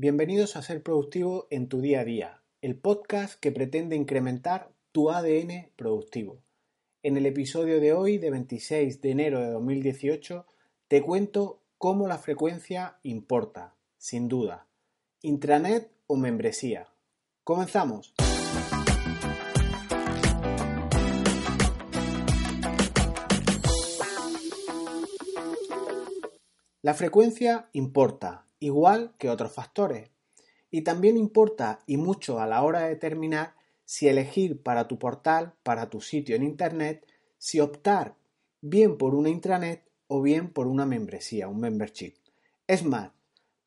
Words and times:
Bienvenidos 0.00 0.54
a 0.54 0.62
Ser 0.62 0.80
Productivo 0.84 1.48
en 1.50 1.68
tu 1.68 1.80
día 1.80 2.02
a 2.02 2.04
día, 2.04 2.40
el 2.62 2.76
podcast 2.76 3.34
que 3.40 3.50
pretende 3.50 3.96
incrementar 3.96 4.70
tu 4.92 5.10
ADN 5.10 5.72
productivo. 5.74 6.40
En 7.02 7.16
el 7.16 7.26
episodio 7.26 7.80
de 7.80 7.92
hoy, 7.92 8.16
de 8.18 8.30
26 8.30 9.00
de 9.00 9.10
enero 9.10 9.40
de 9.40 9.50
2018, 9.50 10.46
te 10.86 11.02
cuento 11.02 11.64
cómo 11.78 12.06
la 12.06 12.18
frecuencia 12.18 13.00
importa, 13.02 13.74
sin 13.96 14.28
duda. 14.28 14.68
Intranet 15.20 15.90
o 16.06 16.14
membresía. 16.14 16.86
Comenzamos. 17.42 18.14
La 26.82 26.94
frecuencia 26.94 27.68
importa, 27.72 28.46
igual 28.60 29.14
que 29.18 29.30
otros 29.30 29.52
factores. 29.52 30.10
Y 30.70 30.82
también 30.82 31.16
importa 31.16 31.80
y 31.86 31.96
mucho 31.96 32.40
a 32.40 32.46
la 32.46 32.62
hora 32.62 32.80
de 32.80 32.90
determinar 32.90 33.54
si 33.84 34.08
elegir 34.08 34.62
para 34.62 34.86
tu 34.86 34.98
portal, 34.98 35.54
para 35.62 35.88
tu 35.88 36.00
sitio 36.00 36.36
en 36.36 36.42
Internet, 36.42 37.06
si 37.38 37.60
optar 37.60 38.16
bien 38.60 38.98
por 38.98 39.14
una 39.14 39.30
intranet 39.30 39.84
o 40.08 40.20
bien 40.20 40.52
por 40.52 40.66
una 40.66 40.84
membresía, 40.84 41.48
un 41.48 41.60
membership. 41.60 42.14
Es 42.66 42.84
más, 42.84 43.12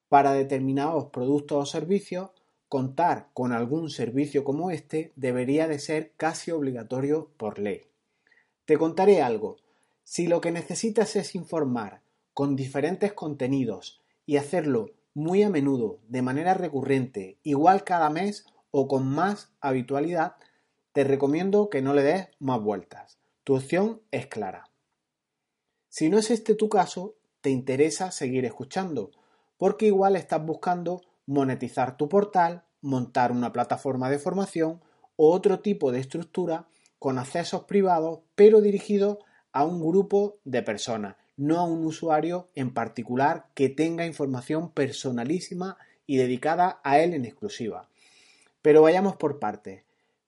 para 0.09 0.33
determinados 0.33 1.05
productos 1.05 1.57
o 1.57 1.65
servicios, 1.65 2.31
contar 2.67 3.29
con 3.33 3.51
algún 3.51 3.89
servicio 3.89 4.43
como 4.43 4.71
este 4.71 5.11
debería 5.15 5.67
de 5.67 5.79
ser 5.79 6.13
casi 6.17 6.51
obligatorio 6.51 7.31
por 7.37 7.59
ley. 7.59 7.81
Te 8.65 8.77
contaré 8.77 9.21
algo. 9.21 9.57
Si 10.03 10.27
lo 10.27 10.39
que 10.41 10.51
necesitas 10.51 11.15
es 11.15 11.35
informar 11.35 12.01
con 12.33 12.55
diferentes 12.55 13.13
contenidos 13.13 14.00
y 14.31 14.37
hacerlo 14.37 14.91
muy 15.13 15.43
a 15.43 15.49
menudo, 15.49 15.99
de 16.07 16.21
manera 16.21 16.53
recurrente, 16.53 17.37
igual 17.43 17.83
cada 17.83 18.09
mes 18.09 18.45
o 18.71 18.87
con 18.87 19.05
más 19.05 19.51
habitualidad, 19.59 20.37
te 20.93 21.03
recomiendo 21.03 21.69
que 21.69 21.81
no 21.81 21.93
le 21.93 22.01
des 22.01 22.29
más 22.39 22.61
vueltas. 22.61 23.19
Tu 23.43 23.55
opción 23.55 24.01
es 24.09 24.27
clara. 24.27 24.71
Si 25.89 26.07
no 26.07 26.17
es 26.17 26.31
este 26.31 26.55
tu 26.55 26.69
caso, 26.69 27.15
te 27.41 27.49
interesa 27.49 28.09
seguir 28.11 28.45
escuchando, 28.45 29.11
porque 29.57 29.87
igual 29.87 30.15
estás 30.15 30.45
buscando 30.45 31.01
monetizar 31.25 31.97
tu 31.97 32.07
portal, 32.07 32.63
montar 32.79 33.33
una 33.33 33.51
plataforma 33.51 34.09
de 34.09 34.17
formación 34.17 34.79
o 35.17 35.33
otro 35.33 35.59
tipo 35.59 35.91
de 35.91 35.99
estructura 35.99 36.69
con 36.99 37.19
accesos 37.19 37.65
privados, 37.65 38.21
pero 38.35 38.61
dirigidos 38.61 39.17
a 39.51 39.65
un 39.65 39.85
grupo 39.85 40.39
de 40.45 40.63
personas 40.63 41.17
no 41.41 41.57
a 41.57 41.63
un 41.63 41.83
usuario 41.85 42.49
en 42.53 42.71
particular 42.71 43.47
que 43.55 43.67
tenga 43.67 44.05
información 44.05 44.69
personalísima 44.69 45.77
y 46.05 46.17
dedicada 46.17 46.79
a 46.83 46.99
él 46.99 47.15
en 47.15 47.25
exclusiva. 47.25 47.89
Pero 48.61 48.83
vayamos 48.83 49.15
por 49.15 49.39
partes. 49.39 49.83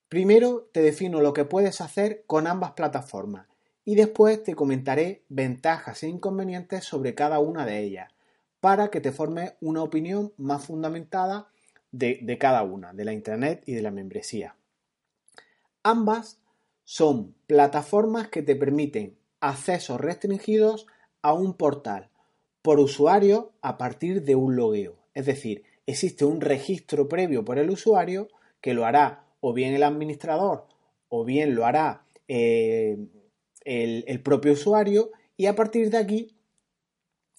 Primero 0.10 0.70
te 0.72 0.82
defino 0.82 1.22
lo 1.22 1.34
que 1.34 1.46
puedes 1.46 1.82
hacer 1.82 2.24
con 2.26 2.48
ambas 2.48 2.72
plataformas 2.72 3.48
y 3.86 3.94
después 3.94 4.42
te 4.42 4.56
comentaré 4.56 5.24
ventajas 5.30 6.02
e 6.02 6.08
inconvenientes 6.08 6.84
sobre 6.84 7.14
cada 7.14 7.38
una 7.38 7.64
de 7.68 7.80
ellas 7.80 8.12
para 8.60 8.90
que 8.90 9.00
te 9.00 9.12
formes 9.12 9.54
una 9.62 9.84
opinión 9.84 10.34
más 10.38 10.66
fundamentada 10.66 11.48
de, 11.92 12.38
cada 12.40 12.64
una, 12.64 12.92
de 12.92 13.06
la 13.06 13.14
Internet 13.14 13.62
y 13.68 13.74
de 13.74 13.84
la 13.84 13.92
membresía. 13.92 14.56
Ambas 15.84 16.40
son 16.86 17.36
plataformas 17.46 18.30
que 18.30 18.42
te 18.42 18.56
permiten 18.56 19.16
accesos 19.42 20.02
restringidos 20.02 20.88
a 21.24 21.34
un 21.34 21.56
portal 21.56 22.10
por 22.62 22.80
usuario 22.80 23.54
a 23.62 23.78
partir 23.78 24.24
de 24.24 24.36
un 24.36 24.56
logueo. 24.56 24.96
Es 25.16 25.26
decir, 25.26 25.64
existe 25.88 26.26
un 26.26 26.40
registro 26.40 27.10
previo 27.10 27.44
por 27.44 27.58
el 27.58 27.72
usuario 27.72 28.28
que 28.62 28.74
lo 28.74 28.86
hará 28.86 29.26
o 29.42 29.54
bien 29.54 29.74
el 29.74 29.84
administrador 29.84 30.68
o 31.10 31.26
bien 31.26 31.56
lo 31.56 31.66
hará 31.66 32.06
eh, 32.28 32.98
el, 33.66 34.04
el 34.08 34.22
propio 34.22 34.54
usuario 34.54 35.12
y 35.36 35.48
a 35.48 35.56
partir 35.56 35.90
de 35.90 35.98
aquí 35.98 36.36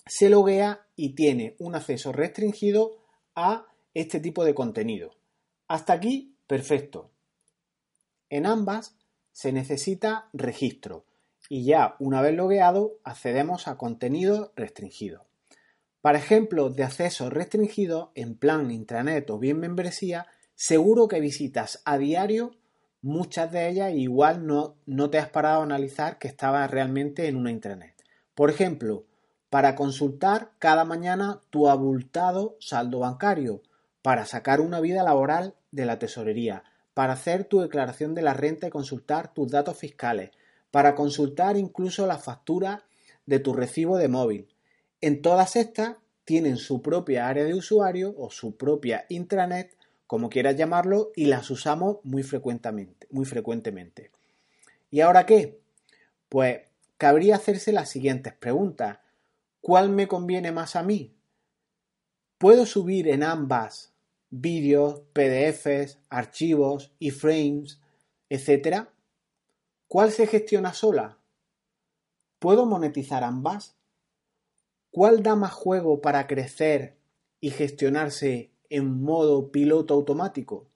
se 0.07 0.29
loguea 0.29 0.87
y 0.97 1.15
tiene 1.15 1.57
un 1.59 1.75
acceso 1.75 2.13
restringido 2.13 2.99
a 3.35 3.67
este 3.95 4.21
tipo 4.21 4.45
de 4.45 4.55
contenido. 4.55 5.13
Hasta 5.69 5.93
aquí, 5.93 6.37
perfecto. 6.47 7.11
En 8.29 8.47
ambas 8.47 8.97
se 9.33 9.53
necesita 9.53 10.29
registro 10.33 11.05
y 11.49 11.65
ya 11.65 11.97
una 11.99 12.23
vez 12.23 12.35
logueado 12.35 12.99
accedemos 13.05 13.69
a 13.69 13.77
contenido 13.77 14.53
restringido. 14.57 15.25
Para 16.01 16.19
ejemplos 16.19 16.77
de 16.77 16.85
acceso 16.85 17.31
restringido 17.31 18.13
en 18.15 18.37
plan 18.37 18.71
intranet 18.71 19.29
o 19.31 19.39
bien 19.39 19.59
membresía, 19.59 20.27
seguro 20.55 21.09
que 21.09 21.21
visitas 21.21 21.81
a 21.85 21.99
diario 21.99 22.53
muchas 23.01 23.53
de 23.53 23.69
ellas 23.69 23.93
y 23.93 24.03
igual 24.03 24.47
no, 24.47 24.77
no 24.87 25.11
te 25.11 25.19
has 25.19 25.29
parado 25.29 25.61
a 25.61 25.65
analizar 25.65 26.19
que 26.19 26.29
estabas 26.29 26.71
realmente 26.71 27.29
en 27.29 27.37
una 27.37 27.51
intranet. 27.51 27.95
Por 28.35 28.51
ejemplo, 28.51 29.05
para 29.51 29.77
consultar 29.77 30.51
cada 30.59 30.85
mañana 30.85 31.41
tu 31.51 31.69
abultado 31.69 32.57
saldo 32.61 32.99
bancario, 33.01 33.63
para 34.03 34.27
sacar 34.27 34.61
una 34.61 34.81
vida 34.81 35.03
laboral 35.03 35.55
de 35.71 35.87
la 35.87 35.99
tesorería, 35.99 36.65
para 36.95 37.13
hacer 37.13 37.45
tu 37.45 37.61
declaración 37.61 38.15
de 38.15 38.23
la 38.23 38.35
renta 38.35 38.67
y 38.67 38.71
consultar 38.71 39.33
tus 39.33 39.51
datos 39.51 39.79
fiscales, 39.79 40.31
para 40.75 40.97
consultar 40.97 41.57
incluso 41.57 42.05
la 42.05 42.19
factura 42.19 42.83
de 43.27 43.39
tu 43.39 43.53
recibo 43.53 43.97
de 43.97 44.09
móvil. 44.09 44.49
En 45.01 45.23
todas 45.23 45.55
estas 45.55 45.99
tienen 46.25 46.57
su 46.57 46.83
propia 46.83 47.29
área 47.29 47.45
de 47.45 47.55
usuario 47.55 48.13
o 48.19 48.29
su 48.29 48.57
propia 48.57 49.07
intranet, 49.09 49.77
como 50.09 50.29
quieras 50.29 50.57
llamarlo, 50.57 51.13
y 51.15 51.27
las 51.27 51.49
usamos 51.49 51.99
muy 52.03 52.25
frecuentemente, 52.25 53.07
muy 53.13 53.25
frecuentemente. 53.25 54.11
¿Y 54.91 55.01
ahora 55.01 55.27
qué? 55.27 55.61
Pues 56.29 56.63
cabría 56.99 57.37
hacerse 57.37 57.71
las 57.71 57.89
siguientes 57.89 58.33
preguntas. 58.33 58.99
¿Cuál 59.61 59.91
me 59.91 60.09
conviene 60.09 60.51
más 60.51 60.75
a 60.75 60.83
mí? 60.83 61.15
¿Puedo 62.37 62.67
subir 62.67 63.07
en 63.07 63.23
ambas 63.23 63.93
vídeos, 64.29 65.03
PDFs, 65.13 66.01
archivos, 66.11 66.91
iframes, 66.99 67.79
etcétera? 68.29 68.91
¿Cuál 69.95 70.11
se 70.11 70.27
gestiona 70.27 70.75
sola? 70.75 71.19
¿Puedo 72.41 72.67
monetizar 72.67 73.23
ambas? 73.23 73.77
¿Cuál 74.91 75.23
da 75.23 75.37
más 75.37 75.53
juego 75.53 76.01
para 76.01 76.27
crecer 76.27 76.97
y 77.41 77.51
gestionarse 77.51 78.51
en 78.71 79.03
modo 79.05 79.53
piloto 79.53 79.95
automático? 79.95 80.67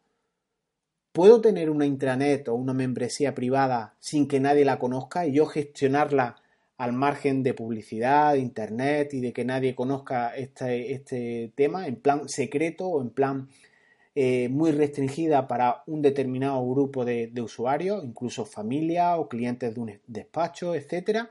¿Puedo 1.10 1.40
tener 1.40 1.68
una 1.68 1.84
intranet 1.84 2.46
o 2.46 2.54
una 2.54 2.74
membresía 2.74 3.34
privada 3.34 3.96
sin 3.98 4.28
que 4.28 4.38
nadie 4.38 4.64
la 4.64 4.78
conozca 4.78 5.26
y 5.26 5.32
yo 5.32 5.46
gestionarla 5.46 6.40
al 6.76 6.92
margen 6.92 7.42
de 7.42 7.54
publicidad, 7.54 8.34
de 8.34 8.38
internet 8.38 9.14
y 9.14 9.20
de 9.20 9.32
que 9.32 9.44
nadie 9.44 9.74
conozca 9.74 10.36
este, 10.36 10.92
este 10.92 11.52
tema 11.56 11.88
en 11.88 11.96
plan 11.96 12.28
secreto 12.28 12.86
o 12.86 13.02
en 13.02 13.10
plan 13.10 13.48
eh, 14.20 14.48
muy 14.48 14.72
restringida 14.72 15.46
para 15.46 15.84
un 15.86 16.02
determinado 16.02 16.68
grupo 16.68 17.04
de, 17.04 17.30
usuarios, 17.40 18.02
incluso 18.02 18.44
familia 18.44 19.16
o 19.16 19.28
clientes 19.28 19.72
de 19.72 19.80
un 19.80 20.00
despacho, 20.08 20.74
etc. 20.74 21.28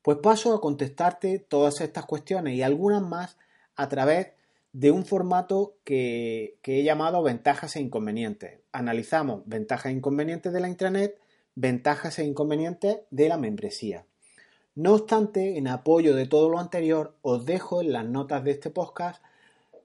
Pues 0.00 0.16
paso 0.22 0.54
a 0.54 0.62
contestarte 0.62 1.38
todas 1.38 1.82
estas 1.82 2.06
cuestiones 2.06 2.54
y 2.54 2.62
algunas 2.62 3.02
más 3.02 3.36
a 3.76 3.90
través 3.90 4.28
de 4.72 4.90
un 4.90 5.04
formato 5.04 5.74
que, 5.84 6.56
que, 6.62 6.80
he 6.80 6.82
llamado 6.82 7.22
ventajas 7.22 7.76
e 7.76 7.80
inconvenientes. 7.80 8.60
Analizamos 8.72 9.42
ventajas 9.44 9.92
e 9.92 9.96
inconvenientes 9.96 10.50
de 10.50 10.60
la 10.60 10.70
intranet, 10.70 11.20
ventajas 11.56 12.18
e 12.20 12.24
inconvenientes 12.24 13.00
de 13.10 13.28
la 13.28 13.36
membresía. 13.36 14.06
No 14.74 14.94
obstante, 14.94 15.58
en 15.58 15.68
apoyo 15.68 16.16
de 16.16 16.26
todo 16.26 16.48
lo 16.48 16.58
anterior, 16.58 17.16
os 17.20 17.44
dejo 17.44 17.82
en 17.82 17.92
las 17.92 18.06
notas 18.06 18.44
de 18.44 18.52
este 18.52 18.70
podcast 18.70 19.22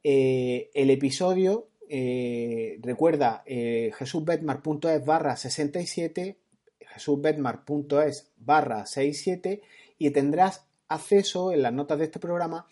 eh, 0.03 0.69
el 0.73 0.89
episodio, 0.91 1.67
eh, 1.89 2.79
recuerda, 2.81 3.43
eh, 3.45 3.91
jesusbetmar.es 3.97 5.05
barra 5.05 5.35
67, 5.35 6.37
jesusbetmar.es 6.79 8.31
barra 8.37 8.85
67 8.85 9.61
y 9.97 10.09
tendrás 10.11 10.65
acceso 10.87 11.51
en 11.51 11.63
las 11.63 11.73
notas 11.73 11.99
de 11.99 12.05
este 12.05 12.19
programa 12.19 12.65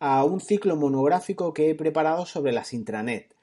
a 0.00 0.24
un 0.24 0.40
ciclo 0.40 0.76
monográfico 0.76 1.54
que 1.54 1.70
he 1.70 1.74
preparado 1.74 2.26
sobre 2.26 2.52
las 2.52 2.72
intranet, 2.72 3.34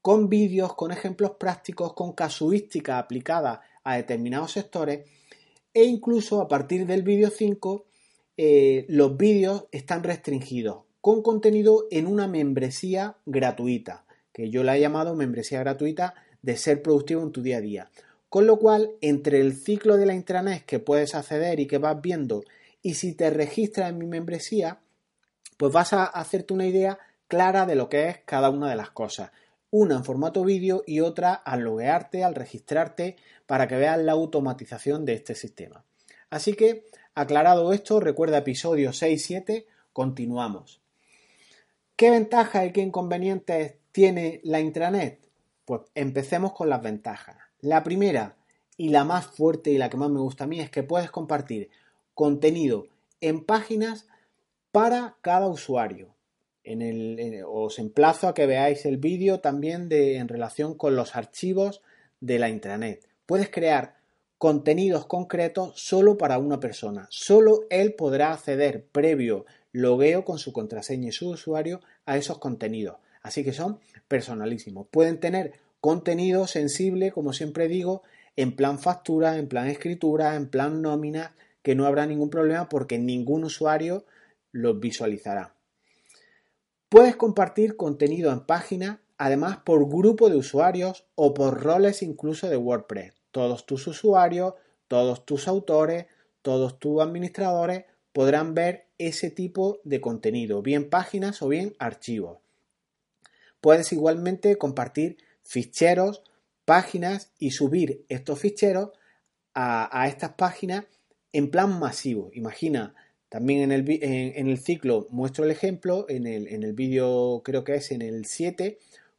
con 0.00 0.28
vídeos, 0.28 0.74
con 0.74 0.90
ejemplos 0.90 1.32
prácticos, 1.32 1.92
con 1.92 2.12
casuística 2.12 2.98
aplicada 2.98 3.60
a 3.84 3.96
determinados 3.96 4.52
sectores 4.52 5.06
e 5.74 5.84
incluso 5.84 6.40
a 6.40 6.48
partir 6.48 6.86
del 6.86 7.02
vídeo 7.02 7.30
5 7.30 7.84
los 8.88 9.16
vídeos 9.16 9.66
están 9.72 10.04
restringidos 10.04 10.87
con 11.08 11.22
contenido 11.22 11.86
en 11.90 12.06
una 12.06 12.28
membresía 12.28 13.16
gratuita, 13.24 14.04
que 14.30 14.50
yo 14.50 14.62
la 14.62 14.76
he 14.76 14.80
llamado 14.80 15.14
membresía 15.14 15.60
gratuita 15.60 16.12
de 16.42 16.58
ser 16.58 16.82
productivo 16.82 17.22
en 17.22 17.32
tu 17.32 17.40
día 17.40 17.56
a 17.56 17.60
día. 17.62 17.90
Con 18.28 18.46
lo 18.46 18.58
cual, 18.58 18.90
entre 19.00 19.40
el 19.40 19.54
ciclo 19.54 19.96
de 19.96 20.04
la 20.04 20.12
intranet 20.12 20.66
que 20.66 20.80
puedes 20.80 21.14
acceder 21.14 21.60
y 21.60 21.66
que 21.66 21.78
vas 21.78 21.98
viendo, 22.02 22.44
y 22.82 22.92
si 22.92 23.14
te 23.14 23.30
registras 23.30 23.88
en 23.88 23.96
mi 23.96 24.06
membresía, 24.06 24.80
pues 25.56 25.72
vas 25.72 25.94
a 25.94 26.04
hacerte 26.04 26.52
una 26.52 26.66
idea 26.66 26.98
clara 27.26 27.64
de 27.64 27.74
lo 27.74 27.88
que 27.88 28.10
es 28.10 28.18
cada 28.26 28.50
una 28.50 28.68
de 28.68 28.76
las 28.76 28.90
cosas. 28.90 29.30
Una 29.70 29.96
en 29.96 30.04
formato 30.04 30.44
vídeo 30.44 30.82
y 30.86 31.00
otra 31.00 31.32
al 31.32 31.60
loguearte, 31.60 32.22
al 32.22 32.34
registrarte, 32.34 33.16
para 33.46 33.66
que 33.66 33.76
veas 33.76 33.98
la 33.98 34.12
automatización 34.12 35.06
de 35.06 35.14
este 35.14 35.34
sistema. 35.34 35.86
Así 36.28 36.52
que, 36.52 36.84
aclarado 37.14 37.72
esto, 37.72 37.98
recuerda 37.98 38.36
episodio 38.36 38.92
6 38.92 39.14
y 39.18 39.24
7, 39.24 39.66
continuamos. 39.94 40.82
¿Qué 41.98 42.10
ventajas 42.10 42.64
y 42.64 42.70
qué 42.70 42.80
inconvenientes 42.80 43.74
tiene 43.90 44.40
la 44.44 44.60
intranet? 44.60 45.18
Pues 45.64 45.80
empecemos 45.96 46.52
con 46.52 46.70
las 46.70 46.80
ventajas. 46.80 47.34
La 47.58 47.82
primera 47.82 48.36
y 48.76 48.90
la 48.90 49.02
más 49.02 49.26
fuerte 49.26 49.72
y 49.72 49.78
la 49.78 49.90
que 49.90 49.96
más 49.96 50.08
me 50.08 50.20
gusta 50.20 50.44
a 50.44 50.46
mí 50.46 50.60
es 50.60 50.70
que 50.70 50.84
puedes 50.84 51.10
compartir 51.10 51.70
contenido 52.14 52.86
en 53.20 53.44
páginas 53.44 54.06
para 54.70 55.16
cada 55.22 55.48
usuario. 55.48 56.14
En 56.62 56.82
el, 56.82 57.42
os 57.44 57.80
emplazo 57.80 58.28
a 58.28 58.34
que 58.34 58.46
veáis 58.46 58.86
el 58.86 58.98
vídeo 58.98 59.40
también 59.40 59.88
de, 59.88 60.18
en 60.18 60.28
relación 60.28 60.74
con 60.76 60.94
los 60.94 61.16
archivos 61.16 61.82
de 62.20 62.38
la 62.38 62.48
intranet. 62.48 63.08
Puedes 63.26 63.50
crear 63.50 63.96
contenidos 64.38 65.06
concretos 65.06 65.72
solo 65.74 66.16
para 66.16 66.38
una 66.38 66.60
persona. 66.60 67.08
Solo 67.10 67.62
él 67.70 67.94
podrá 67.94 68.34
acceder 68.34 68.86
previo 68.86 69.46
logueo 69.72 70.24
con 70.24 70.38
su 70.38 70.52
contraseña 70.52 71.08
y 71.08 71.12
su 71.12 71.30
usuario 71.30 71.80
a 72.06 72.16
esos 72.16 72.38
contenidos. 72.38 72.96
Así 73.22 73.44
que 73.44 73.52
son 73.52 73.80
personalísimos. 74.08 74.86
Pueden 74.90 75.20
tener 75.20 75.52
contenido 75.80 76.46
sensible, 76.46 77.12
como 77.12 77.32
siempre 77.32 77.68
digo, 77.68 78.02
en 78.36 78.54
plan 78.54 78.78
factura, 78.78 79.36
en 79.36 79.48
plan 79.48 79.68
escritura, 79.68 80.34
en 80.36 80.48
plan 80.48 80.82
nómina, 80.82 81.34
que 81.62 81.74
no 81.74 81.86
habrá 81.86 82.06
ningún 82.06 82.30
problema 82.30 82.68
porque 82.68 82.98
ningún 82.98 83.44
usuario 83.44 84.04
los 84.52 84.80
visualizará. 84.80 85.54
Puedes 86.88 87.16
compartir 87.16 87.76
contenido 87.76 88.32
en 88.32 88.46
página, 88.46 89.02
además 89.18 89.58
por 89.58 89.86
grupo 89.88 90.30
de 90.30 90.36
usuarios 90.36 91.04
o 91.14 91.34
por 91.34 91.62
roles 91.62 92.02
incluso 92.02 92.48
de 92.48 92.56
WordPress. 92.56 93.12
Todos 93.30 93.66
tus 93.66 93.86
usuarios, 93.86 94.54
todos 94.86 95.26
tus 95.26 95.48
autores, 95.48 96.06
todos 96.40 96.78
tus 96.78 97.02
administradores 97.02 97.84
podrán 98.12 98.54
ver 98.54 98.87
ese 98.98 99.30
tipo 99.30 99.80
de 99.84 100.00
contenido, 100.00 100.62
bien 100.62 100.90
páginas 100.90 101.40
o 101.42 101.48
bien 101.48 101.74
archivos. 101.78 102.38
Puedes 103.60 103.92
igualmente 103.92 104.56
compartir 104.56 105.18
ficheros, 105.42 106.22
páginas 106.64 107.32
y 107.38 107.52
subir 107.52 108.04
estos 108.08 108.38
ficheros 108.38 108.90
a, 109.54 110.06
estas 110.06 110.34
páginas 110.34 110.84
en 111.32 111.50
plan 111.50 111.78
masivo. 111.78 112.30
Imagina, 112.34 112.94
también 113.28 113.62
en 113.62 113.72
el, 113.72 113.84
en, 114.02 114.48
el 114.48 114.58
ciclo 114.58 115.08
muestro 115.10 115.44
el 115.44 115.50
ejemplo, 115.50 116.06
en 116.08 116.26
el, 116.26 116.46
en 116.48 116.62
el 116.62 116.74
vídeo 116.74 117.42
creo 117.44 117.64
que 117.64 117.74
es 117.74 117.90
en 117.90 118.02
el 118.02 118.26
7, 118.26 118.78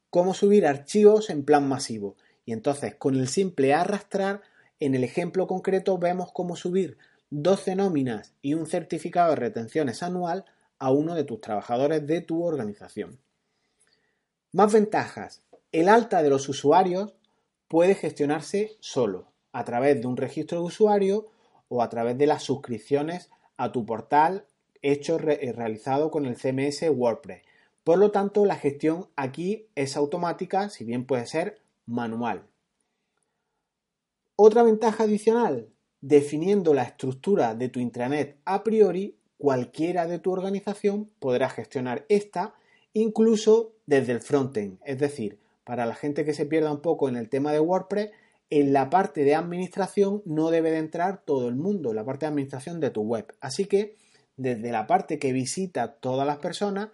cómo 0.09 0.33
subir 0.33 0.65
archivos 0.65 1.29
en 1.29 1.43
plan 1.43 1.67
masivo. 1.67 2.15
Y 2.45 2.53
entonces 2.53 2.95
con 2.95 3.15
el 3.15 3.27
simple 3.27 3.73
arrastrar, 3.73 4.41
en 4.79 4.95
el 4.95 5.03
ejemplo 5.03 5.45
concreto 5.47 5.97
vemos 5.97 6.31
cómo 6.31 6.55
subir 6.55 6.97
12 7.31 7.75
nóminas 7.75 8.33
y 8.41 8.55
un 8.55 8.65
certificado 8.65 9.31
de 9.31 9.35
retenciones 9.35 10.01
anual 10.01 10.45
a 10.79 10.91
uno 10.91 11.15
de 11.15 11.23
tus 11.23 11.41
trabajadores 11.41 12.05
de 12.07 12.21
tu 12.21 12.43
organización. 12.43 13.19
Más 14.51 14.73
ventajas. 14.73 15.43
El 15.71 15.89
alta 15.89 16.23
de 16.23 16.29
los 16.29 16.49
usuarios 16.49 17.13
puede 17.67 17.93
gestionarse 17.93 18.77
solo, 18.79 19.31
a 19.51 19.63
través 19.63 20.01
de 20.01 20.07
un 20.07 20.17
registro 20.17 20.59
de 20.59 20.65
usuario 20.65 21.29
o 21.67 21.83
a 21.83 21.89
través 21.89 22.17
de 22.17 22.25
las 22.25 22.43
suscripciones 22.43 23.29
a 23.57 23.71
tu 23.71 23.85
portal 23.85 24.45
hecho 24.81 25.19
eh, 25.19 25.53
realizado 25.53 26.09
con 26.09 26.25
el 26.25 26.35
CMS 26.35 26.89
WordPress. 26.89 27.43
Por 27.83 27.99
lo 27.99 28.11
tanto, 28.11 28.45
la 28.45 28.55
gestión 28.55 29.07
aquí 29.15 29.67
es 29.75 29.97
automática, 29.97 30.69
si 30.69 30.83
bien 30.83 31.05
puede 31.05 31.25
ser 31.27 31.61
manual. 31.85 32.47
Otra 34.35 34.63
ventaja 34.63 35.03
adicional, 35.03 35.69
definiendo 36.01 36.73
la 36.73 36.83
estructura 36.83 37.55
de 37.55 37.69
tu 37.69 37.79
intranet 37.79 38.37
a 38.45 38.63
priori, 38.63 39.15
cualquiera 39.37 40.07
de 40.07 40.19
tu 40.19 40.31
organización 40.31 41.09
podrá 41.19 41.49
gestionar 41.49 42.05
esta 42.09 42.53
incluso 42.93 43.73
desde 43.85 44.13
el 44.13 44.21
frontend. 44.21 44.79
Es 44.85 44.99
decir, 44.99 45.39
para 45.63 45.85
la 45.85 45.95
gente 45.95 46.25
que 46.25 46.33
se 46.33 46.45
pierda 46.45 46.71
un 46.71 46.81
poco 46.81 47.09
en 47.09 47.15
el 47.15 47.29
tema 47.29 47.51
de 47.51 47.59
WordPress, 47.59 48.09
en 48.49 48.73
la 48.73 48.89
parte 48.89 49.23
de 49.23 49.35
administración 49.35 50.23
no 50.25 50.49
debe 50.49 50.71
de 50.71 50.79
entrar 50.79 51.21
todo 51.23 51.47
el 51.47 51.55
mundo, 51.55 51.93
la 51.93 52.03
parte 52.03 52.25
de 52.25 52.31
administración 52.31 52.79
de 52.79 52.89
tu 52.89 53.01
web. 53.01 53.33
Así 53.41 53.65
que 53.65 53.95
desde 54.37 54.71
la 54.71 54.87
parte 54.87 55.19
que 55.19 55.33
visita 55.33 55.93
todas 55.93 56.25
las 56.25 56.37
personas, 56.37 56.89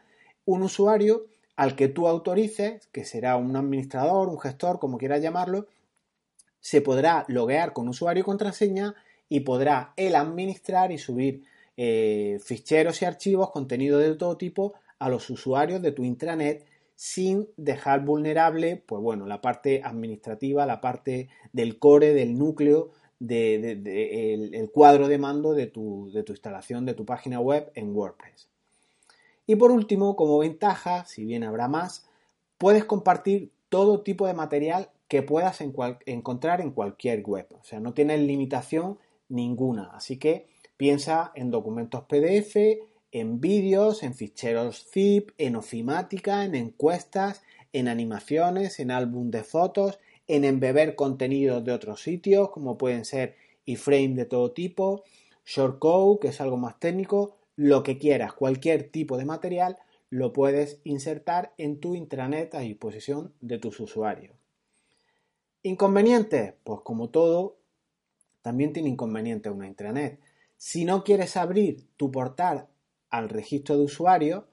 un 0.45 0.63
usuario 0.63 1.27
al 1.55 1.75
que 1.75 1.87
tú 1.87 2.07
autorices, 2.07 2.87
que 2.91 3.05
será 3.05 3.37
un 3.37 3.55
administrador, 3.55 4.27
un 4.27 4.39
gestor, 4.39 4.79
como 4.79 4.97
quieras 4.97 5.21
llamarlo, 5.21 5.67
se 6.65 6.81
podrá 6.81 7.25
loguear 7.27 7.73
con 7.73 7.87
usuario 7.87 8.21
y 8.21 8.23
contraseña 8.23 8.95
y 9.29 9.41
podrá 9.41 9.93
él 9.97 10.15
administrar 10.15 10.91
y 10.91 10.97
subir 10.97 11.43
eh, 11.77 12.39
ficheros 12.43 13.03
y 13.03 13.05
archivos, 13.05 13.51
contenido 13.51 13.99
de 13.99 14.15
todo 14.15 14.35
tipo 14.35 14.73
a 14.97 15.07
los 15.07 15.29
usuarios 15.29 15.83
de 15.83 15.91
tu 15.91 16.03
intranet 16.03 16.65
sin 16.95 17.47
dejar 17.55 18.03
vulnerable, 18.03 18.81
pues 18.83 18.99
bueno, 18.99 19.27
la 19.27 19.41
parte 19.41 19.83
administrativa, 19.83 20.65
la 20.65 20.81
parte 20.81 21.29
del 21.53 21.77
core, 21.77 22.15
del 22.15 22.35
núcleo, 22.35 22.89
de, 23.19 23.53
el, 24.51 24.71
cuadro 24.71 25.07
de 25.07 25.19
mando 25.19 25.53
de 25.53 25.67
tu, 25.67 26.09
de 26.11 26.23
tu 26.23 26.33
instalación, 26.33 26.83
de 26.87 26.95
tu 26.95 27.05
página 27.05 27.39
web 27.39 27.71
en 27.75 27.95
WordPress. 27.95 28.49
Y 29.45 29.55
por 29.57 29.69
último, 29.69 30.15
como 30.15 30.39
ventaja, 30.39 31.05
si 31.05 31.25
bien 31.25 31.43
habrá 31.43 31.67
más, 31.67 32.07
puedes 32.57 32.85
compartir 32.85 33.51
todo 33.69 34.01
tipo 34.01 34.25
de 34.25 34.33
material 34.33 34.89
que 35.07 35.21
puedas 35.21 35.61
encontrar 35.61 36.61
en 36.61 36.71
cualquier 36.71 37.21
web. 37.23 37.47
O 37.51 37.63
sea, 37.63 37.79
no 37.79 37.93
tienes 37.93 38.19
limitación 38.21 38.97
ninguna. 39.29 39.91
Así 39.93 40.17
que 40.17 40.47
piensa 40.77 41.31
en 41.35 41.51
documentos 41.51 42.03
PDF, 42.05 42.55
en 43.11 43.39
vídeos, 43.39 44.03
en 44.03 44.13
ficheros 44.13 44.87
zip, 44.91 45.31
en 45.37 45.55
ofimática, 45.55 46.43
en 46.43 46.55
encuestas, 46.55 47.43
en 47.71 47.87
animaciones, 47.87 48.79
en 48.79 48.91
álbum 48.91 49.31
de 49.31 49.43
fotos, 49.43 49.99
en 50.27 50.43
embeber 50.43 50.95
contenidos 50.95 51.63
de 51.63 51.71
otros 51.71 52.01
sitios, 52.01 52.49
como 52.49 52.77
pueden 52.77 53.05
ser 53.05 53.35
iframe 53.65 54.15
de 54.15 54.25
todo 54.25 54.51
tipo, 54.51 55.03
shortcode, 55.45 56.19
que 56.19 56.27
es 56.29 56.41
algo 56.41 56.57
más 56.57 56.79
técnico, 56.79 57.37
lo 57.55 57.83
que 57.83 57.97
quieras, 57.97 58.33
cualquier 58.33 58.89
tipo 58.89 59.17
de 59.17 59.25
material 59.25 59.77
lo 60.09 60.33
puedes 60.33 60.79
insertar 60.83 61.53
en 61.57 61.79
tu 61.79 61.95
intranet 61.95 62.53
a 62.55 62.59
disposición 62.59 63.33
de 63.41 63.57
tus 63.57 63.79
usuarios. 63.79 64.44
¿Inconvenientes? 65.65 66.53
Pues 66.63 66.81
como 66.81 67.09
todo, 67.09 67.57
también 68.43 68.71
tiene 68.71 68.89
inconvenientes 68.89 69.51
una 69.51 69.65
intranet. 69.65 70.19
Si 70.57 70.85
no 70.85 71.03
quieres 71.03 71.37
abrir 71.37 71.87
tu 71.97 72.11
portal 72.11 72.67
al 73.09 73.29
registro 73.29 73.75
de 73.75 73.85
usuarios, 73.85 74.43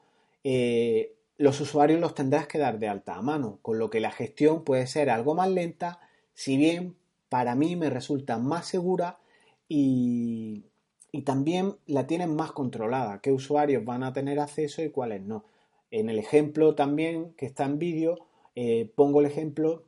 eh, 0.42 1.14
los 1.36 1.60
usuarios 1.60 2.00
los 2.00 2.14
tendrás 2.14 2.46
que 2.46 2.56
dar 2.56 2.78
de 2.78 2.88
alta 2.88 3.16
a 3.16 3.20
mano, 3.20 3.58
con 3.60 3.78
lo 3.78 3.90
que 3.90 4.00
la 4.00 4.10
gestión 4.10 4.64
puede 4.64 4.86
ser 4.86 5.10
algo 5.10 5.34
más 5.34 5.50
lenta, 5.50 6.00
si 6.32 6.56
bien 6.56 6.96
para 7.28 7.56
mí 7.56 7.76
me 7.76 7.90
resulta 7.90 8.38
más 8.38 8.64
segura 8.64 9.18
y, 9.68 10.64
también 11.26 11.76
la 11.84 12.06
tienen 12.06 12.34
más 12.34 12.52
controlada, 12.52 13.20
qué 13.20 13.32
usuarios 13.32 13.84
van 13.84 14.02
a 14.02 14.14
tener 14.14 14.40
acceso 14.40 14.82
y 14.82 14.88
cuáles 14.88 15.20
no. 15.20 15.44
En 15.90 16.08
el 16.08 16.18
ejemplo 16.18 16.74
también 16.74 17.34
que 17.34 17.44
está 17.44 17.64
en 17.64 17.78
vídeo, 17.78 18.16
eh, 18.54 18.90
pongo 18.96 19.20
el 19.20 19.26
ejemplo 19.26 19.84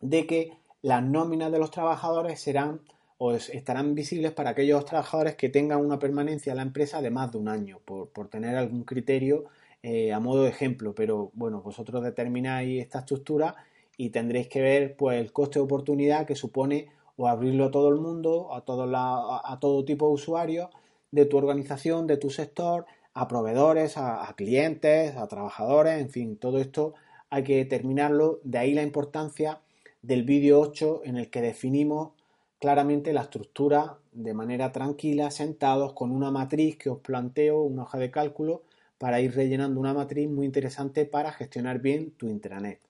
de 0.00 0.26
que 0.26 0.52
las 0.82 1.02
nóminas 1.02 1.52
de 1.52 1.58
los 1.58 1.70
trabajadores 1.70 2.40
serán 2.40 2.80
o 3.18 3.32
estarán 3.32 3.94
visibles 3.94 4.32
para 4.32 4.50
aquellos 4.50 4.86
trabajadores 4.86 5.36
que 5.36 5.50
tengan 5.50 5.84
una 5.84 5.98
permanencia 5.98 6.52
en 6.52 6.56
la 6.56 6.62
empresa 6.62 7.02
de 7.02 7.10
más 7.10 7.30
de 7.30 7.36
un 7.36 7.48
año, 7.48 7.78
por, 7.84 8.28
tener 8.28 8.56
algún 8.56 8.84
criterio 8.84 9.44
eh, 9.82 10.14
a 10.14 10.20
modo 10.20 10.44
de 10.44 10.48
ejemplo. 10.48 10.94
Pero 10.94 11.30
bueno, 11.34 11.60
vosotros 11.60 12.02
determináis 12.02 12.80
esta 12.80 13.00
estructura 13.00 13.56
y 13.98 14.08
tendréis 14.08 14.48
que 14.48 14.62
ver 14.62 14.96
pues, 14.96 15.20
el 15.20 15.32
coste 15.32 15.58
de 15.58 15.66
oportunidad 15.66 16.26
que 16.26 16.34
supone 16.34 16.88
o 17.16 17.28
abrirlo 17.28 17.66
a 17.66 17.70
todo 17.70 17.90
el 17.90 18.00
mundo, 18.00 18.54
a 18.54 18.62
todo, 18.62 18.88
a, 18.90 19.58
todo 19.60 19.84
tipo 19.84 20.06
de 20.06 20.14
usuarios 20.14 20.70
de 21.10 21.26
tu 21.26 21.36
organización, 21.36 22.06
de 22.06 22.16
tu 22.16 22.30
sector, 22.30 22.86
a 23.12 23.28
proveedores, 23.28 23.98
a 23.98 24.32
clientes, 24.34 25.14
a 25.16 25.28
trabajadores, 25.28 26.00
en 26.00 26.08
fin, 26.08 26.36
todo 26.38 26.58
esto 26.58 26.94
hay 27.28 27.44
que 27.44 27.56
determinarlo. 27.56 28.40
De 28.44 28.56
ahí 28.56 28.72
la 28.72 28.82
importancia 28.82 29.60
del 30.02 30.24
vídeo 30.24 30.60
8 30.60 31.02
en 31.04 31.16
el 31.16 31.30
que 31.30 31.42
definimos 31.42 32.12
claramente 32.58 33.12
la 33.12 33.22
estructura 33.22 33.98
de 34.12 34.34
manera 34.34 34.72
tranquila, 34.72 35.30
sentados 35.30 35.94
con 35.94 36.10
una 36.10 36.30
matriz 36.30 36.76
que 36.76 36.90
os 36.90 36.98
planteo, 36.98 37.62
una 37.62 37.82
hoja 37.82 37.98
de 37.98 38.10
cálculo, 38.10 38.62
para 38.98 39.20
ir 39.20 39.34
rellenando 39.34 39.80
una 39.80 39.94
matriz 39.94 40.28
muy 40.28 40.44
interesante 40.44 41.06
para 41.06 41.32
gestionar 41.32 41.80
bien 41.80 42.10
tu 42.12 42.28
intranet. 42.28 42.80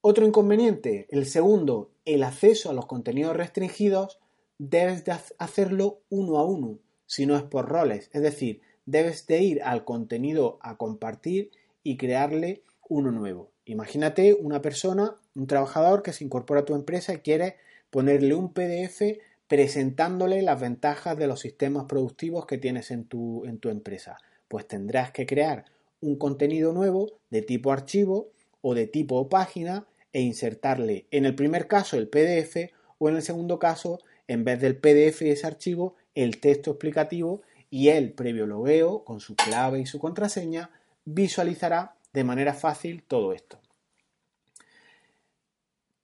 Otro 0.00 0.26
inconveniente, 0.26 1.06
el 1.10 1.26
segundo, 1.26 1.90
el 2.04 2.22
acceso 2.22 2.70
a 2.70 2.72
los 2.72 2.86
contenidos 2.86 3.36
restringidos, 3.36 4.18
debes 4.56 5.04
de 5.04 5.12
hacerlo 5.38 6.00
uno 6.08 6.38
a 6.38 6.44
uno, 6.44 6.78
si 7.04 7.26
no 7.26 7.36
es 7.36 7.42
por 7.42 7.68
roles, 7.68 8.08
es 8.12 8.22
decir, 8.22 8.62
debes 8.86 9.26
de 9.26 9.42
ir 9.42 9.62
al 9.62 9.84
contenido 9.84 10.58
a 10.62 10.76
compartir 10.78 11.50
y 11.82 11.96
crearle 11.96 12.62
uno 12.88 13.10
nuevo. 13.10 13.50
Imagínate 13.66 14.32
una 14.32 14.62
persona, 14.62 15.16
un 15.38 15.46
trabajador 15.46 16.02
que 16.02 16.12
se 16.12 16.24
incorpora 16.24 16.60
a 16.60 16.64
tu 16.64 16.74
empresa 16.74 17.14
y 17.14 17.18
quiere 17.18 17.56
ponerle 17.90 18.34
un 18.34 18.52
PDF 18.52 19.02
presentándole 19.46 20.42
las 20.42 20.60
ventajas 20.60 21.16
de 21.16 21.28
los 21.28 21.40
sistemas 21.40 21.84
productivos 21.84 22.44
que 22.44 22.58
tienes 22.58 22.90
en 22.90 23.04
tu, 23.04 23.44
en 23.44 23.58
tu 23.58 23.70
empresa. 23.70 24.18
Pues 24.48 24.66
tendrás 24.66 25.12
que 25.12 25.26
crear 25.26 25.64
un 26.00 26.16
contenido 26.16 26.72
nuevo 26.72 27.12
de 27.30 27.42
tipo 27.42 27.72
archivo 27.72 28.30
o 28.60 28.74
de 28.74 28.86
tipo 28.88 29.28
página 29.28 29.86
e 30.12 30.20
insertarle 30.20 31.06
en 31.12 31.24
el 31.24 31.34
primer 31.34 31.68
caso 31.68 31.96
el 31.96 32.08
PDF 32.08 32.72
o 32.98 33.08
en 33.08 33.16
el 33.16 33.22
segundo 33.22 33.60
caso, 33.60 34.00
en 34.26 34.44
vez 34.44 34.60
del 34.60 34.76
PDF 34.76 35.22
y 35.22 35.30
ese 35.30 35.46
archivo, 35.46 35.94
el 36.16 36.40
texto 36.40 36.72
explicativo 36.72 37.42
y 37.70 37.88
el 37.88 38.12
previo 38.12 38.46
logueo 38.46 39.04
con 39.04 39.20
su 39.20 39.36
clave 39.36 39.78
y 39.78 39.86
su 39.86 40.00
contraseña 40.00 40.70
visualizará 41.04 41.94
de 42.12 42.24
manera 42.24 42.54
fácil 42.54 43.04
todo 43.04 43.32
esto. 43.32 43.60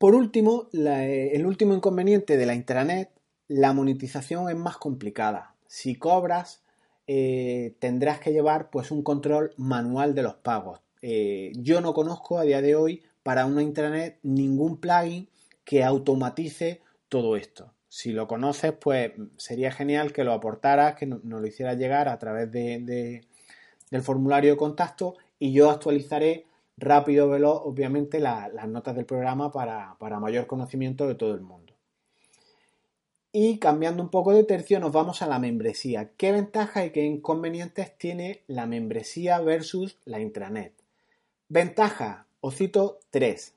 Por 0.04 0.14
último, 0.14 0.68
el 0.74 1.46
último 1.46 1.72
inconveniente 1.72 2.36
de 2.36 2.44
la 2.44 2.54
intranet 2.54 3.08
la 3.48 3.72
monetización 3.72 4.50
es 4.50 4.54
más 4.54 4.76
complicada. 4.76 5.54
Si 5.66 5.94
cobras, 5.94 6.62
eh, 7.06 7.74
tendrás 7.78 8.20
que 8.20 8.30
llevar 8.30 8.68
pues 8.68 8.90
un 8.90 9.02
control 9.02 9.54
manual 9.56 10.14
de 10.14 10.22
los 10.22 10.34
pagos. 10.34 10.82
Eh, 11.00 11.52
yo 11.56 11.80
no 11.80 11.94
conozco 11.94 12.38
a 12.38 12.42
día 12.42 12.60
de 12.60 12.76
hoy 12.76 13.02
para 13.22 13.46
una 13.46 13.62
intranet 13.62 14.18
ningún 14.22 14.76
plugin 14.76 15.30
que 15.64 15.82
automatice 15.82 16.82
todo 17.08 17.34
esto. 17.34 17.72
Si 17.88 18.12
lo 18.12 18.28
conoces, 18.28 18.74
pues 18.74 19.12
sería 19.38 19.72
genial 19.72 20.12
que 20.12 20.24
lo 20.24 20.34
aportaras, 20.34 20.96
que 20.96 21.06
nos 21.06 21.22
lo 21.24 21.46
hicieras 21.46 21.78
llegar 21.78 22.10
a 22.10 22.18
través 22.18 22.52
de, 22.52 23.24
del 23.90 24.02
formulario 24.02 24.50
de 24.50 24.58
contacto 24.58 25.16
y 25.38 25.54
yo 25.54 25.70
actualizaré 25.70 26.44
rápido, 26.76 27.28
veloz, 27.28 27.60
obviamente, 27.64 28.20
las 28.20 28.68
notas 28.68 28.96
del 28.96 29.06
programa 29.06 29.52
para 29.52 30.20
mayor 30.20 30.46
conocimiento 30.46 31.06
de 31.06 31.14
todo 31.14 31.34
el 31.34 31.40
mundo. 31.40 31.64
Y 33.36 33.58
cambiando 33.58 34.00
un 34.00 34.10
poco 34.10 34.32
de 34.32 34.44
tercio, 34.44 34.78
nos 34.78 34.92
vamos 34.92 35.20
a 35.20 35.26
la 35.26 35.40
membresía. 35.40 36.12
¿Qué 36.16 36.30
ventajas 36.30 36.86
y 36.86 36.90
qué 36.90 37.02
inconvenientes 37.02 37.98
tiene 37.98 38.44
la 38.46 38.64
membresía 38.66 39.40
versus 39.40 39.98
la 40.04 40.20
intranet? 40.20 40.72
Ventaja, 41.48 42.28
os 42.40 42.54
cito 42.54 43.00
tres. 43.10 43.56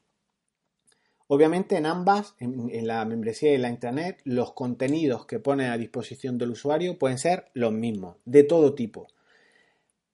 Obviamente 1.28 1.78
en 1.78 1.86
ambas, 1.86 2.34
en, 2.40 2.88
la 2.88 3.06
membresía 3.06 3.54
y 3.54 3.60
la 3.60 3.70
intranet, 3.70 4.20
los 4.24 4.54
contenidos 4.54 5.28
que 5.28 5.38
pone 5.38 5.68
a 5.68 5.78
disposición 5.78 6.40
del 6.40 6.50
usuario 6.50 6.98
pueden 6.98 7.20
ser 7.20 7.52
los 7.54 7.72
mismos, 7.72 8.18
de 8.26 8.42
todo 8.42 8.74
tipo. 8.74 9.06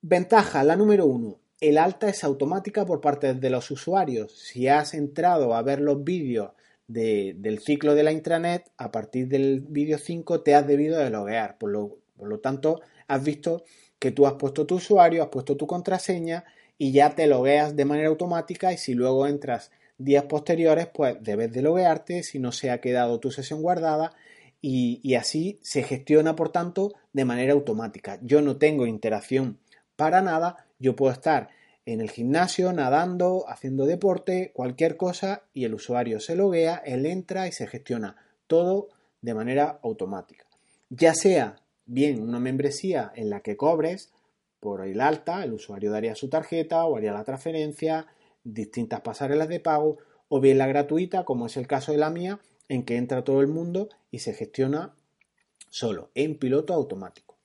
Ventaja, 0.02 0.66
la 0.66 0.76
número 0.76 1.06
uno, 1.06 1.40
el 1.60 1.78
alta 1.78 2.10
es 2.10 2.24
automática 2.24 2.86
por 2.86 3.02
parte 3.02 3.34
de 3.34 3.50
los 3.50 3.72
usuarios. 3.72 4.38
Si 4.38 4.68
has 4.68 4.94
entrado 4.94 5.56
a 5.56 5.62
ver 5.62 5.80
los 5.80 6.04
vídeos 6.04 6.52
del 6.88 7.60
ciclo 7.60 7.96
de 7.96 8.04
la 8.04 8.12
intranet, 8.12 8.70
a 8.78 8.92
partir 8.92 9.28
del 9.28 9.62
vídeo 9.62 9.98
5 9.98 10.42
te 10.42 10.56
has 10.56 10.68
debido 10.68 11.00
de 11.00 11.10
loguear. 11.10 11.58
Por 11.58 11.72
lo, 11.72 12.40
tanto, 12.40 12.82
has 13.08 13.24
visto 13.24 13.64
que 14.00 14.12
tú 14.12 14.28
has 14.28 14.34
puesto 14.34 14.66
tu 14.66 14.76
usuario, 14.76 15.24
has 15.24 15.30
puesto 15.30 15.56
tu 15.56 15.66
contraseña 15.66 16.44
y 16.78 16.92
ya 16.92 17.16
te 17.16 17.28
logueas 17.28 17.76
de 17.76 17.86
manera 17.86 18.10
automática 18.10 18.74
y 18.74 18.78
si 18.78 18.94
luego 18.94 19.28
entras 19.28 19.72
días 19.98 20.26
posteriores, 20.26 20.88
pues 20.88 21.18
debes 21.22 21.52
de 21.52 21.62
loguearte 21.62 22.24
si 22.24 22.40
no 22.40 22.52
se 22.52 22.72
ha 22.72 22.82
quedado 22.82 23.20
tu 23.20 23.32
sesión 23.32 23.62
guardada 23.62 24.14
y, 24.66 25.16
así 25.16 25.60
se 25.62 25.84
gestiona, 25.84 26.38
por 26.38 26.50
tanto, 26.50 26.94
de 27.12 27.26
manera 27.26 27.52
automática. 27.52 28.18
Yo 28.22 28.42
no 28.42 28.56
tengo 28.56 28.86
interacción 28.86 29.60
para 29.98 30.22
nada, 30.22 30.66
yo 30.84 30.98
puedo 30.98 31.14
estar 31.14 31.48
en 31.86 32.02
el 32.02 32.12
gimnasio, 32.12 32.74
nadando, 32.74 33.46
haciendo 33.48 33.86
deporte, 33.86 34.52
cualquier 34.54 34.98
cosa 34.98 35.44
y 35.54 35.64
el 35.64 35.74
usuario 35.74 36.20
se 36.20 36.36
loguea, 36.36 36.76
él 36.86 37.06
entra 37.06 37.48
y 37.48 37.54
se 37.54 37.68
gestiona 37.68 38.18
todo 38.48 38.90
de 39.22 39.34
manera 39.34 39.80
automática. 39.82 40.46
Ya 40.90 41.14
sea 41.14 41.56
bien 41.86 42.22
una 42.22 42.40
membresía 42.40 43.14
en 43.16 43.30
la 43.30 43.40
que 43.40 43.56
cobres 43.56 44.12
por 44.60 44.86
el 44.86 45.00
alta, 45.00 45.44
el 45.46 45.54
usuario 45.54 45.90
daría 45.90 46.16
su 46.16 46.30
tarjeta 46.30 46.84
o 46.86 46.98
haría 46.98 47.14
la 47.14 47.24
transferencia, 47.24 48.08
distintas 48.44 49.00
pasarelas 49.00 49.48
de 49.48 49.62
pago, 49.62 50.00
o 50.28 50.42
bien 50.42 50.58
la 50.58 50.68
gratuita, 50.68 51.24
como 51.24 51.46
es 51.46 51.56
el 51.56 51.68
caso 51.68 51.94
de 51.94 51.98
la 51.98 52.10
mía, 52.10 52.40
en 52.68 52.84
que 52.84 52.98
entra 52.98 53.24
todo 53.24 53.40
el 53.40 53.48
mundo 53.48 53.88
y 54.12 54.20
se 54.20 54.34
gestiona 54.34 54.96
solo, 55.70 56.12
en 56.14 56.38
piloto 56.38 56.74
automático. 56.74 57.38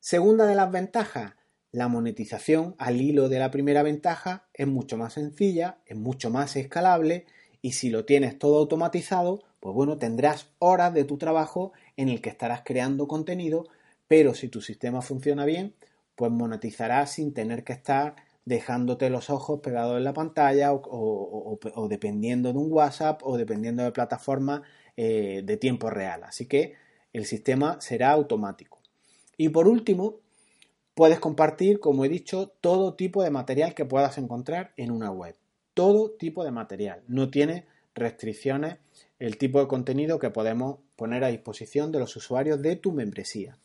Segunda 0.00 0.46
de 0.46 0.54
las 0.54 0.70
ventajas, 0.70 1.34
la 1.74 1.88
monetización 1.88 2.76
al 2.78 3.00
hilo 3.00 3.28
de 3.28 3.40
la 3.40 3.50
primera 3.50 3.82
ventaja 3.82 4.46
es 4.54 4.68
mucho 4.68 4.96
más 4.96 5.14
sencilla, 5.14 5.78
es 5.86 5.96
mucho 5.96 6.30
más 6.30 6.54
escalable 6.54 7.26
y 7.62 7.72
si 7.72 7.90
lo 7.90 8.04
tienes 8.04 8.38
todo 8.38 8.58
automatizado, 8.58 9.42
pues 9.58 9.74
bueno, 9.74 9.98
tendrás 9.98 10.50
horas 10.60 10.94
de 10.94 11.02
tu 11.02 11.18
trabajo 11.18 11.72
en 11.96 12.08
el 12.08 12.20
que 12.20 12.30
estarás 12.30 12.62
creando 12.64 13.08
contenido, 13.08 13.66
pero 14.06 14.34
si 14.34 14.48
tu 14.48 14.60
sistema 14.60 15.02
funciona 15.02 15.44
bien, 15.44 15.74
pues 16.14 16.30
monetizarás 16.30 17.10
sin 17.10 17.34
tener 17.34 17.64
que 17.64 17.72
estar 17.72 18.14
dejándote 18.44 19.10
los 19.10 19.28
ojos 19.28 19.58
pegados 19.58 19.96
en 19.96 20.04
la 20.04 20.12
pantalla 20.12 20.72
o, 20.72 21.58
dependiendo 21.90 22.52
de 22.52 22.58
un 22.60 22.70
WhatsApp 22.70 23.20
o 23.24 23.36
dependiendo 23.36 23.82
de 23.82 23.90
plataformas 23.90 24.62
eh, 24.96 25.42
de 25.44 25.56
tiempo 25.56 25.90
real. 25.90 26.22
Así 26.22 26.46
que 26.46 26.74
el 27.12 27.24
sistema 27.24 27.80
será 27.80 28.12
automático. 28.12 28.78
Y 29.36 29.48
por 29.48 29.66
último, 29.66 30.20
Puedes 30.94 31.18
compartir, 31.18 31.80
como 31.80 32.04
he 32.04 32.08
dicho, 32.08 32.52
todo 32.60 32.94
tipo 32.94 33.22
de 33.22 33.30
material 33.30 33.74
que 33.74 33.84
puedas 33.84 34.16
encontrar 34.16 34.72
en 34.76 34.92
una 34.92 35.10
web. 35.10 35.34
Todo 35.74 36.10
tipo 36.12 36.44
de 36.44 36.52
material. 36.52 37.02
No 37.08 37.30
tiene 37.30 37.66
restricciones 37.94 38.76
el 39.18 39.36
tipo 39.38 39.60
de 39.60 39.66
contenido 39.66 40.18
que 40.18 40.30
podemos 40.30 40.78
poner 40.96 41.24
a 41.24 41.28
disposición 41.28 41.90
de 41.90 41.98
los 41.98 42.14
usuarios 42.14 42.62
de 42.62 42.76
tu 42.76 42.92
membresía. 42.92 43.58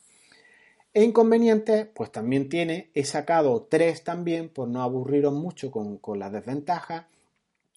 E 0.92 1.04
inconvenientes, 1.04 1.86
pues 1.94 2.10
también 2.10 2.48
tiene, 2.48 2.90
he 2.94 3.04
sacado 3.04 3.62
tres 3.70 4.02
también 4.02 4.48
por 4.48 4.68
no 4.68 4.82
aburriros 4.82 5.32
mucho 5.32 5.70
con, 5.70 6.00
las 6.18 6.32
desventajas, 6.32 7.06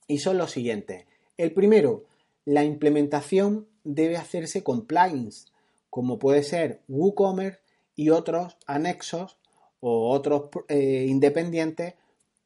y 0.07 0.17
son 0.17 0.39
los 0.39 0.49
siguientes. 0.49 1.05
El 1.37 1.53
primero, 1.53 2.05
la 2.45 2.63
implementación 2.63 3.67
debe 3.83 4.17
hacerse 4.17 4.63
con 4.63 4.87
plugins, 4.87 5.51
como 5.91 6.17
puede 6.17 6.41
ser 6.41 6.81
WooCommerce 6.87 7.59
y 7.95 8.09
otros 8.09 8.57
anexos 8.65 9.37
o 9.85 10.11
otros 10.11 10.43
eh, 10.69 11.05
independientes, 11.09 11.95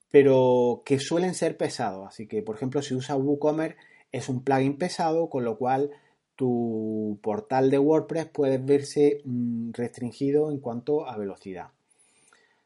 pero 0.10 0.82
que 0.84 0.98
suelen 0.98 1.36
ser 1.36 1.56
pesados. 1.56 2.08
Así 2.08 2.28
que, 2.28 2.42
por 2.42 2.56
ejemplo, 2.56 2.82
si 2.82 2.96
usas 2.96 3.18
WooCommerce 3.20 3.78
es 4.12 4.28
un 4.28 4.44
plugin 4.44 4.80
pesado, 4.80 5.30
con 5.30 5.46
lo 5.46 5.56
cual 5.56 5.92
tu 6.36 7.20
portal 7.22 7.70
de 7.70 7.78
WordPress 7.78 8.26
puede 8.26 8.58
verse 8.58 9.22
mm, 9.24 9.72
restringido 9.74 10.50
en 10.50 10.60
cuanto 10.60 11.08
a 11.08 11.16
velocidad. 11.16 11.70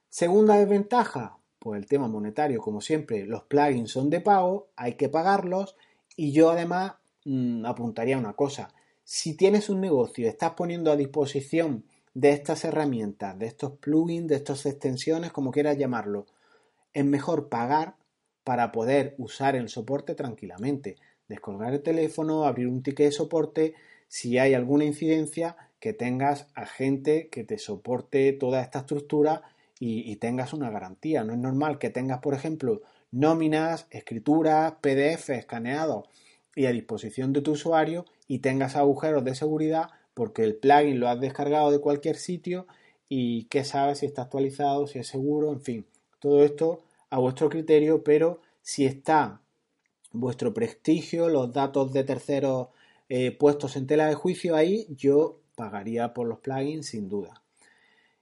Segunda 0.08 0.58
desventaja, 0.58 1.38
pues 1.60 1.78
el 1.82 1.88
tema 1.88 2.08
monetario, 2.08 2.62
como 2.62 2.80
siempre, 2.80 3.26
los 3.26 3.44
plugins 3.44 3.92
son 3.92 4.10
de 4.10 4.22
pago, 4.22 4.70
hay 4.78 4.94
que 4.94 5.10
pagarlos 5.10 5.76
y 6.16 6.32
yo 6.32 6.50
además 6.50 6.94
mm, 7.26 7.66
apuntaría 7.66 8.18
una 8.18 8.34
cosa, 8.34 8.74
si 9.04 9.36
tienes 9.36 9.70
un 9.70 9.82
negocio 9.82 10.30
estás 10.30 10.52
poniendo 10.52 10.92
a 10.92 10.96
disposición 10.96 11.84
de 12.14 12.32
estas 12.32 12.66
herramientas, 12.66 13.38
de 13.38 13.46
estos 13.46 13.74
plugins, 13.74 14.28
de 14.28 14.36
estas 14.36 14.66
extensiones, 14.66 15.32
como 15.32 15.52
quieras 15.52 15.78
llamarlo, 15.78 16.26
es 16.94 17.06
mejor 17.06 17.50
pagar 17.50 17.96
para 18.44 18.72
poder 18.72 19.16
usar 19.18 19.56
el 19.56 19.70
soporte 19.70 20.16
tranquilamente. 20.16 20.98
Descolgar 21.28 21.74
el 21.74 21.82
teléfono, 21.82 22.46
abrir 22.46 22.68
un 22.68 22.84
ticket 22.84 23.08
de 23.08 23.12
soporte, 23.12 23.74
si 24.08 24.38
hay 24.38 24.54
alguna 24.54 24.84
incidencia, 24.84 25.56
que 25.80 25.94
tengas 25.94 26.48
a 26.54 26.66
gente 26.66 27.30
que 27.30 27.44
te 27.44 27.58
soporte 27.58 28.34
toda 28.34 28.62
esta 28.62 28.80
estructura 28.80 29.42
y, 29.80 30.12
y 30.12 30.18
tengas 30.18 30.54
una 30.54 30.70
garantía. 30.70 31.24
No 31.24 31.34
es 31.34 31.40
normal 31.40 31.80
que 31.80 31.90
tengas, 31.90 32.20
por 32.20 32.34
ejemplo, 32.34 32.82
nóminas, 33.12 33.88
escrituras, 33.90 34.74
PDF 34.82 35.30
escaneados 35.30 36.08
y 36.56 36.66
a 36.66 36.72
disposición 36.72 37.34
de 37.34 37.42
tu 37.42 37.52
usuario 37.52 38.06
y 38.28 38.40
tengas 38.40 38.76
agujeros 38.76 39.24
de 39.24 39.36
seguridad 39.36 39.90
porque 40.14 40.44
el 40.44 40.56
plugin 40.56 41.00
lo 41.00 41.08
has 41.08 41.20
descargado 41.20 41.72
de 41.72 41.80
cualquier 41.80 42.16
sitio 42.16 42.68
y 43.10 43.46
qué 43.46 43.64
sabes 43.64 44.00
si 44.00 44.06
está 44.06 44.24
actualizado, 44.24 44.88
si 44.88 45.00
es 45.00 45.08
seguro, 45.08 45.52
en 45.52 45.62
fin, 45.62 45.86
todo 46.20 46.44
esto 46.44 46.80
a 47.10 47.20
vuestro 47.20 47.50
criterio, 47.50 48.04
pero 48.04 48.40
si 48.62 48.86
está 48.86 49.42
vuestro 50.14 50.54
prestigio, 50.54 51.30
los 51.30 51.52
datos 51.54 51.94
de 51.94 52.04
terceros 52.04 52.70
eh, 53.10 53.32
puestos 53.32 53.76
en 53.76 53.88
tela 53.88 54.08
de 54.08 54.16
juicio 54.16 54.56
ahí, 54.56 54.88
yo 54.90 55.40
pagaría 55.56 56.14
por 56.14 56.28
los 56.28 56.40
plugins 56.40 56.88
sin 56.88 57.10
duda. 57.10 57.42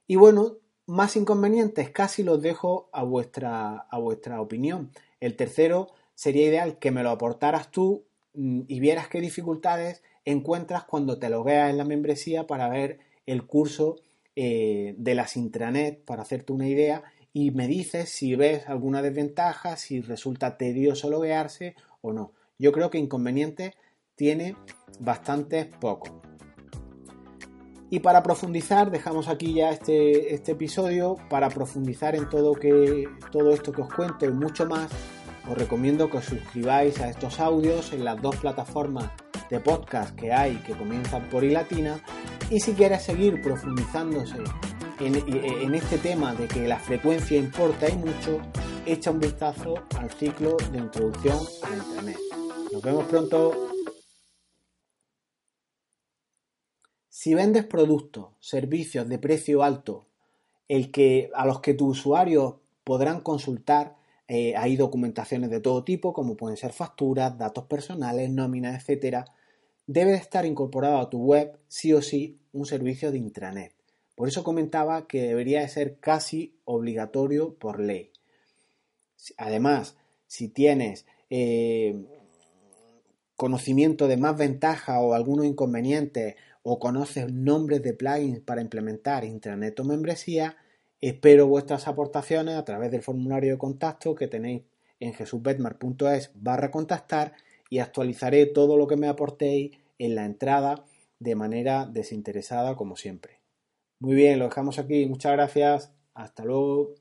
Y 0.06 0.16
bueno, 0.16 0.56
más 0.86 1.14
inconvenientes 1.14 1.90
casi 1.90 2.24
los 2.24 2.42
dejo 2.42 2.88
a 2.92 3.04
vuestra, 3.04 3.76
a 3.76 3.98
vuestra 3.98 4.40
opinión. 4.40 4.90
El 5.20 5.36
tercero 5.36 5.88
sería 6.14 6.46
ideal 6.46 6.78
que 6.78 6.90
me 6.90 7.04
lo 7.04 7.10
aportaras 7.10 7.70
tú 7.70 8.04
mm, 8.34 8.62
y 8.66 8.80
vieras 8.80 9.08
qué 9.08 9.20
dificultades 9.20 10.02
encuentras 10.30 10.84
cuando 10.84 11.18
te 11.18 11.30
logueas 11.30 11.70
en 11.70 11.78
la 11.78 11.84
membresía 11.84 12.46
para 12.46 12.68
ver 12.68 12.98
el 13.26 13.46
curso 13.46 13.96
eh, 14.36 14.94
de 14.96 15.14
las 15.14 15.36
intranet 15.36 16.04
para 16.04 16.22
hacerte 16.22 16.52
una 16.52 16.68
idea 16.68 17.02
y 17.32 17.50
me 17.50 17.66
dices 17.66 18.08
si 18.08 18.34
ves 18.34 18.68
alguna 18.68 19.02
desventaja, 19.02 19.76
si 19.76 20.00
resulta 20.00 20.56
tedioso 20.56 21.10
loguearse 21.10 21.74
o 22.00 22.12
no. 22.12 22.32
Yo 22.58 22.72
creo 22.72 22.90
que 22.90 22.98
inconvenientes 22.98 23.74
tiene 24.16 24.56
bastantes 24.98 25.66
pocos. 25.66 26.12
Y 27.88 28.00
para 28.00 28.22
profundizar, 28.22 28.90
dejamos 28.90 29.28
aquí 29.28 29.54
ya 29.54 29.70
este, 29.70 30.34
este 30.34 30.52
episodio, 30.52 31.16
para 31.28 31.48
profundizar 31.48 32.14
en 32.14 32.28
todo, 32.28 32.54
que, 32.54 33.08
todo 33.32 33.52
esto 33.52 33.72
que 33.72 33.82
os 33.82 33.92
cuento 33.92 34.26
y 34.26 34.32
mucho 34.32 34.66
más, 34.66 34.90
os 35.50 35.58
recomiendo 35.58 36.08
que 36.08 36.18
os 36.18 36.24
suscribáis 36.24 37.00
a 37.00 37.08
estos 37.08 37.40
audios 37.40 37.92
en 37.92 38.04
las 38.04 38.20
dos 38.22 38.36
plataformas 38.36 39.10
de 39.50 39.60
podcast 39.60 40.14
que 40.14 40.32
hay 40.32 40.56
que 40.58 40.74
comienzan 40.74 41.28
por 41.28 41.44
y 41.44 41.50
latina 41.50 42.00
y 42.50 42.60
si 42.60 42.72
quieres 42.72 43.02
seguir 43.02 43.42
profundizándose 43.42 44.38
en, 45.00 45.74
este 45.74 45.98
tema 45.98 46.34
de 46.34 46.46
que 46.46 46.68
la 46.68 46.78
frecuencia 46.78 47.38
importa 47.38 47.88
y 47.88 47.96
mucho, 47.96 48.40
echa 48.84 49.10
un 49.10 49.20
vistazo 49.20 49.74
al 49.98 50.10
ciclo 50.10 50.56
de 50.70 50.78
introducción 50.78 51.38
a 51.62 51.74
Internet. 51.74 52.18
Nos 52.72 52.82
vemos 52.82 53.06
pronto. 53.06 53.68
Si 57.08 57.34
vendes 57.34 57.64
productos, 57.64 58.34
servicios 58.40 59.08
de 59.08 59.18
precio 59.18 59.62
alto, 59.62 60.06
el 60.68 60.90
que, 60.90 61.30
a 61.34 61.46
los 61.46 61.60
que 61.60 61.74
tus 61.74 61.98
usuarios 61.98 62.56
podrán 62.84 63.20
consultar, 63.20 63.96
eh, 64.28 64.54
hay 64.56 64.76
documentaciones 64.76 65.50
de 65.50 65.60
todo 65.60 65.82
tipo, 65.82 66.12
como 66.12 66.36
pueden 66.36 66.56
ser 66.56 66.72
facturas, 66.72 67.36
datos 67.36 67.64
personales, 67.64 68.30
nóminas, 68.30 68.80
etcétera, 68.80 69.24
debe 69.92 70.14
estar 70.14 70.46
incorporado 70.46 70.98
a 70.98 71.10
tu 71.10 71.18
web 71.18 71.58
sí 71.66 71.92
o 71.92 72.00
sí 72.00 72.38
un 72.52 72.64
servicio 72.64 73.10
de 73.10 73.18
intranet. 73.18 73.74
Por 74.14 74.28
eso 74.28 74.44
comentaba 74.44 75.08
que 75.08 75.22
debería 75.22 75.62
de 75.62 75.68
ser 75.68 75.98
casi 75.98 76.54
obligatorio 76.64 77.54
por 77.54 77.80
ley. 77.80 78.12
Además, 79.36 79.96
si 80.28 80.46
tienes 80.46 81.06
eh, 81.28 82.06
conocimiento 83.34 84.06
de 84.06 84.16
más 84.16 84.36
ventaja 84.36 85.00
o 85.00 85.12
algunos 85.12 85.44
inconvenientes 85.44 86.36
o 86.62 86.78
conoces 86.78 87.32
nombres 87.32 87.82
de 87.82 87.92
plugins 87.92 88.38
para 88.38 88.60
implementar 88.60 89.24
intranet 89.24 89.80
o 89.80 89.84
membresía, 89.84 90.56
espero 91.00 91.48
vuestras 91.48 91.88
aportaciones 91.88 92.54
a 92.54 92.64
través 92.64 92.92
del 92.92 93.02
formulario 93.02 93.54
de 93.54 93.58
contacto 93.58 94.14
que 94.14 94.28
tenéis 94.28 94.62
en 95.00 95.14
jesusbetmar.es 95.14 96.30
barra 96.34 96.70
contactar 96.70 97.32
y 97.70 97.78
actualizaré 97.78 98.46
todo 98.46 98.76
lo 98.76 98.86
que 98.86 98.96
me 98.96 99.08
aportéis 99.08 99.79
en 100.00 100.14
la 100.14 100.24
entrada 100.24 100.84
de 101.18 101.36
manera 101.36 101.86
desinteresada 101.86 102.74
como 102.74 102.96
siempre. 102.96 103.40
Muy 104.00 104.14
bien, 104.14 104.38
lo 104.38 104.46
dejamos 104.46 104.78
aquí. 104.78 105.06
Muchas 105.06 105.32
gracias. 105.32 105.92
Hasta 106.14 106.44
luego. 106.44 106.94